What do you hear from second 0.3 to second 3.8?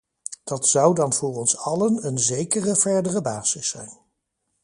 Dat zou dan voor ons allen een zekere verdere basis